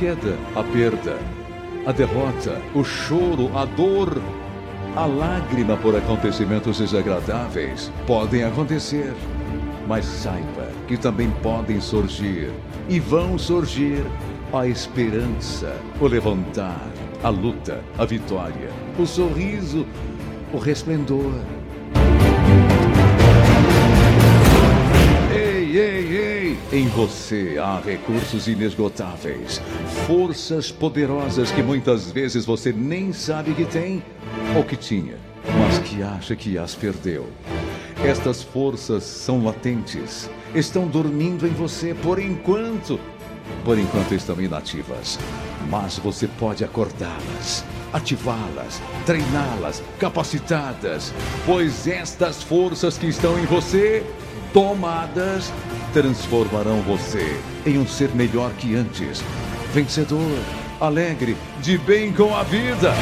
Queda, 0.00 0.38
a 0.56 0.62
perda, 0.64 1.18
a 1.86 1.92
derrota, 1.92 2.58
o 2.74 2.82
choro, 2.82 3.54
a 3.54 3.66
dor, 3.66 4.18
a 4.96 5.04
lágrima 5.04 5.76
por 5.76 5.94
acontecimentos 5.94 6.78
desagradáveis 6.78 7.92
podem 8.06 8.42
acontecer. 8.42 9.12
Mas 9.86 10.06
saiba 10.06 10.70
que 10.88 10.96
também 10.96 11.30
podem 11.42 11.82
surgir 11.82 12.50
e 12.88 12.98
vão 12.98 13.36
surgir 13.36 14.02
a 14.54 14.66
esperança, 14.66 15.76
o 16.00 16.06
levantar, 16.06 16.88
a 17.22 17.28
luta, 17.28 17.84
a 17.98 18.06
vitória, 18.06 18.70
o 18.98 19.04
sorriso, 19.04 19.86
o 20.50 20.56
resplendor. 20.56 21.34
Em 26.72 26.86
você 26.86 27.56
há 27.60 27.80
recursos 27.80 28.46
inesgotáveis, 28.46 29.60
forças 30.06 30.70
poderosas 30.70 31.50
que 31.50 31.64
muitas 31.64 32.12
vezes 32.12 32.44
você 32.44 32.72
nem 32.72 33.12
sabe 33.12 33.54
que 33.54 33.64
tem 33.64 34.00
ou 34.56 34.62
que 34.62 34.76
tinha, 34.76 35.16
mas 35.58 35.80
que 35.80 36.00
acha 36.00 36.36
que 36.36 36.56
as 36.56 36.76
perdeu. 36.76 37.28
Estas 38.04 38.44
forças 38.44 39.02
são 39.02 39.42
latentes, 39.42 40.30
estão 40.54 40.86
dormindo 40.86 41.44
em 41.44 41.50
você 41.50 41.92
por 41.92 42.20
enquanto. 42.20 43.00
Por 43.64 43.76
enquanto 43.76 44.14
estão 44.14 44.40
inativas, 44.40 45.18
mas 45.68 45.98
você 45.98 46.28
pode 46.28 46.62
acordá-las, 46.62 47.64
ativá-las, 47.92 48.80
treiná-las, 49.04 49.82
capacitadas, 49.98 51.12
pois 51.44 51.88
estas 51.88 52.44
forças 52.44 52.96
que 52.96 53.08
estão 53.08 53.36
em 53.40 53.44
você 53.46 54.06
tomadas 54.52 55.52
transformarão 55.92 56.80
você 56.82 57.40
em 57.66 57.78
um 57.78 57.86
ser 57.86 58.10
melhor 58.10 58.52
que 58.52 58.74
antes, 58.74 59.22
vencedor, 59.72 60.38
alegre, 60.80 61.36
de 61.60 61.78
bem 61.78 62.12
com 62.12 62.34
a 62.34 62.42
vida. 62.42 62.92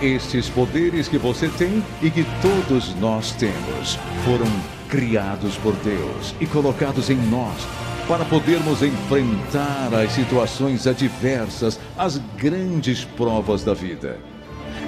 Estes 0.00 0.48
poderes 0.48 1.08
que 1.08 1.18
você 1.18 1.48
tem 1.48 1.82
e 2.02 2.10
que 2.10 2.24
todos 2.40 2.94
nós 2.96 3.32
temos 3.32 3.98
foram 4.24 4.46
criados 4.88 5.56
por 5.56 5.74
Deus 5.76 6.34
e 6.40 6.46
colocados 6.46 7.10
em 7.10 7.16
nós 7.16 7.66
para 8.06 8.24
podermos 8.24 8.82
enfrentar 8.82 9.92
as 9.92 10.12
situações 10.12 10.86
adversas, 10.86 11.80
as 11.98 12.18
grandes 12.36 13.04
provas 13.04 13.64
da 13.64 13.74
vida. 13.74 14.18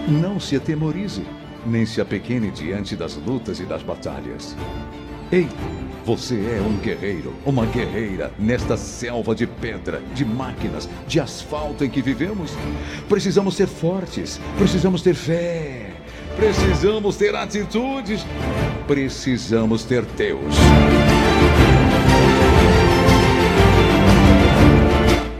Não 0.08 0.40
se 0.40 0.56
atemorize, 0.56 1.22
nem 1.66 1.84
se 1.84 2.00
apequene 2.00 2.50
diante 2.50 2.96
das 2.96 3.14
lutas 3.14 3.60
e 3.60 3.64
das 3.64 3.82
batalhas. 3.82 4.56
Ei, 5.30 5.46
você 6.02 6.34
é 6.34 6.62
um 6.62 6.78
guerreiro, 6.78 7.34
uma 7.44 7.66
guerreira 7.66 8.32
nesta 8.38 8.78
selva 8.78 9.34
de 9.34 9.46
pedra, 9.46 10.00
de 10.14 10.24
máquinas, 10.24 10.88
de 11.06 11.20
asfalto 11.20 11.84
em 11.84 11.90
que 11.90 12.00
vivemos. 12.00 12.52
Precisamos 13.06 13.54
ser 13.54 13.66
fortes, 13.66 14.40
precisamos 14.56 15.02
ter 15.02 15.14
fé, 15.14 15.92
precisamos 16.38 17.16
ter 17.18 17.36
atitudes, 17.36 18.24
precisamos 18.86 19.84
ter 19.84 20.06
Deus. 20.06 20.54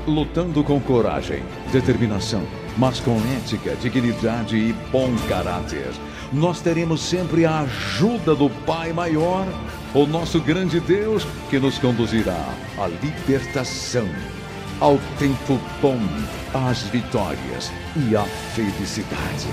Lutando 0.09 0.65
com 0.65 0.81
coragem, 0.81 1.43
determinação, 1.71 2.43
mas 2.79 2.99
com 2.99 3.15
ética, 3.37 3.77
dignidade 3.77 4.57
e 4.57 4.73
bom 4.91 5.15
caráter. 5.29 5.91
Nós 6.33 6.63
teremos 6.63 7.03
sempre 7.03 7.45
a 7.45 7.61
ajuda 7.61 8.35
do 8.35 8.49
Pai 8.65 8.91
Maior, 8.91 9.47
o 9.95 10.07
nosso 10.07 10.41
grande 10.41 10.81
Deus, 10.81 11.27
que 11.51 11.59
nos 11.59 11.79
conduzirá 11.79 12.43
à 12.79 12.87
libertação, 12.87 14.09
ao 14.81 14.99
tempo 15.19 15.61
bom, 15.83 16.01
às 16.55 16.85
vitórias 16.85 17.71
e 17.95 18.17
à 18.17 18.25
felicidade. 18.25 19.47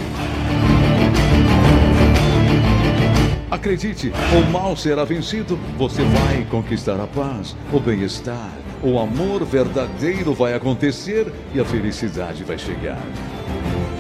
Acredite, 3.52 4.14
o 4.34 4.52
mal 4.52 4.78
será 4.78 5.04
vencido, 5.04 5.60
você 5.78 6.02
vai 6.02 6.46
conquistar 6.50 7.00
a 7.02 7.08
paz, 7.08 7.58
o 7.74 7.80
bem-estar, 7.80 8.52
o 8.86 9.00
amor 9.00 9.44
verdadeiro 9.44 10.32
vai 10.32 10.54
acontecer 10.54 11.34
e 11.56 11.60
a 11.60 11.66
felicidade 11.66 12.44
vai 12.44 12.56
chegar. 12.56 13.02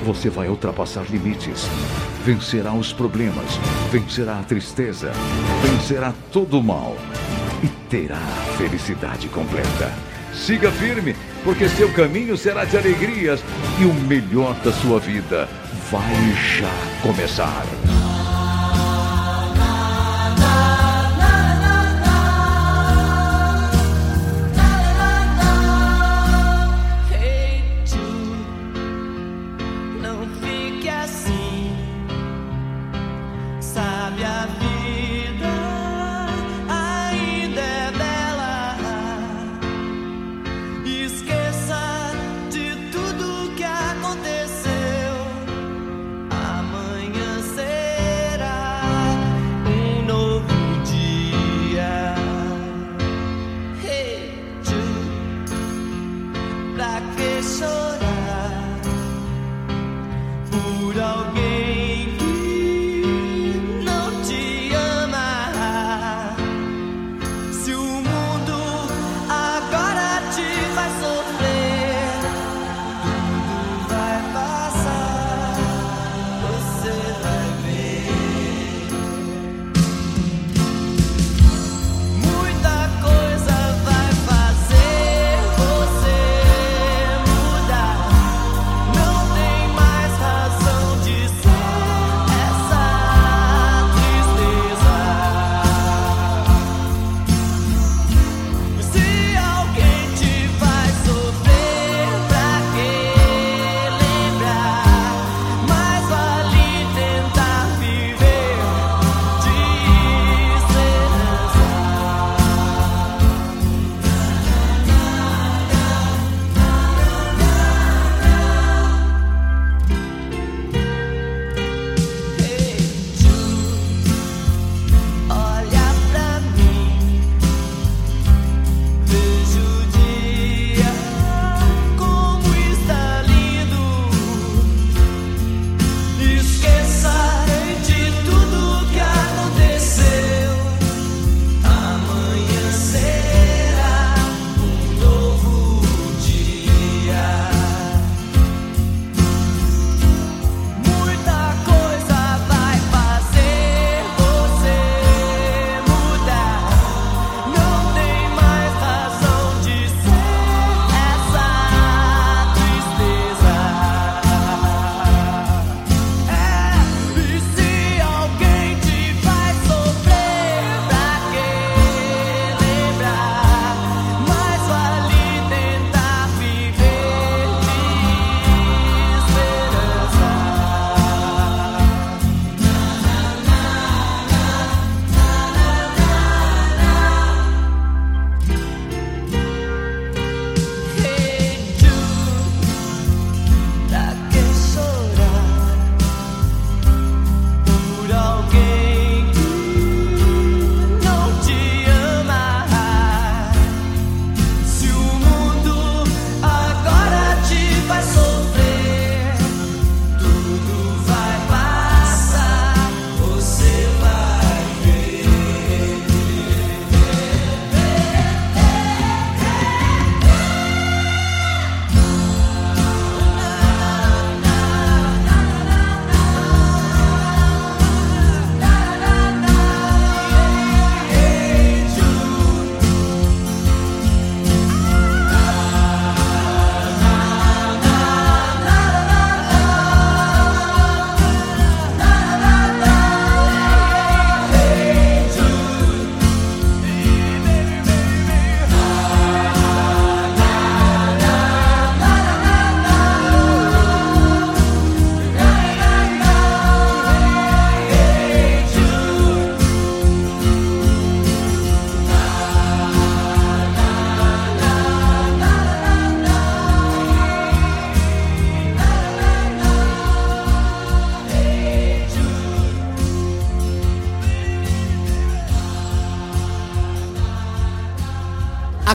Você 0.03 0.29
vai 0.29 0.47
ultrapassar 0.47 1.05
limites, 1.09 1.67
vencerá 2.23 2.71
os 2.71 2.93
problemas, 2.93 3.59
vencerá 3.91 4.37
a 4.37 4.43
tristeza, 4.43 5.11
vencerá 5.63 6.13
todo 6.31 6.59
o 6.59 6.63
mal 6.63 6.95
e 7.63 7.67
terá 7.89 8.17
a 8.17 8.57
felicidade 8.57 9.27
completa. 9.29 9.91
Siga 10.31 10.71
firme, 10.71 11.15
porque 11.43 11.67
seu 11.67 11.91
caminho 11.91 12.37
será 12.37 12.63
de 12.63 12.77
alegrias 12.77 13.43
e 13.81 13.85
o 13.85 13.93
melhor 13.93 14.53
da 14.63 14.71
sua 14.71 14.99
vida 14.99 15.49
vai 15.89 16.13
já 16.59 17.01
começar. 17.01 17.65